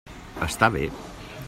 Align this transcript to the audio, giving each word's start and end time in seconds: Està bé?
Està 0.47 0.71
bé? 0.77 0.83